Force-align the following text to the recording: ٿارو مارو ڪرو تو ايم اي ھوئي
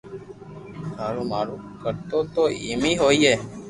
ٿارو 0.95 1.23
مارو 1.31 1.55
ڪرو 1.81 2.19
تو 2.33 2.43
ايم 2.61 2.81
اي 2.87 2.91
ھوئي 3.01 3.31